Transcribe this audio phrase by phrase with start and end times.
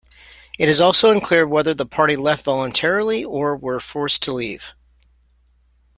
[0.57, 4.73] It is also unclear whether the party left voluntarily or were forced to leave.